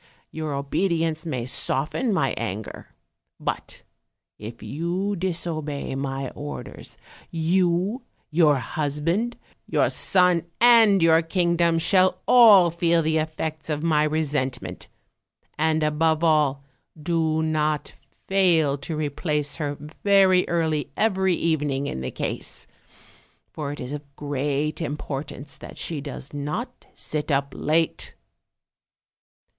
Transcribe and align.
Your 0.31 0.55
obedience 0.55 1.27
may 1.27 1.45
soften 1.45 2.11
my 2.11 2.33
anger; 2.35 2.91
but 3.39 3.83
if 4.39 4.63
you 4.63 5.15
disobey 5.15 5.93
my 5.93 6.31
orders, 6.31 6.97
you, 7.29 8.01
your 8.31 8.55
husband, 8.57 9.37
your 9.67 9.91
son 9.91 10.47
and 10.59 11.03
your 11.03 11.21
kingdom, 11.21 11.77
shall 11.77 12.19
all 12.27 12.71
feel 12.71 13.03
the 13.03 13.19
effects 13.19 13.69
of 13.69 13.83
my 13.83 14.01
re 14.03 14.23
sentment; 14.23 14.87
and 15.55 15.83
above 15.83 16.23
all 16.23 16.63
do 16.99 17.43
not 17.43 17.93
fail 18.27 18.79
to 18.79 18.95
replace 18.97 19.57
her 19.57 19.77
very 20.03 20.49
early 20.49 20.91
every 20.97 21.35
evening 21.35 21.85
in 21.85 22.01
the 22.01 22.09
case, 22.09 22.65
for 23.51 23.71
it 23.71 23.79
is 23.79 23.93
of 23.93 24.15
great 24.15 24.77
impor 24.77 25.23
tance 25.23 25.57
that 25.57 25.77
she 25.77 26.01
does 26.01 26.33
not 26.33 26.87
sit 26.95 27.31
up 27.31 27.53
late." 27.55 28.15